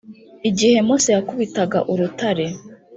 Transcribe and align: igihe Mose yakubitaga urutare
igihe 0.49 0.77
Mose 0.87 1.09
yakubitaga 1.15 1.79
urutare 1.91 2.45